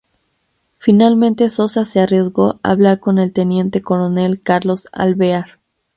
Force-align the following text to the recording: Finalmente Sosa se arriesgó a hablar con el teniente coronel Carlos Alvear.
Finalmente 0.79 1.47
Sosa 1.51 1.85
se 1.85 1.99
arriesgó 1.99 2.59
a 2.63 2.71
hablar 2.71 2.99
con 2.99 3.19
el 3.19 3.33
teniente 3.33 3.83
coronel 3.83 4.41
Carlos 4.41 4.87
Alvear. 4.91 5.59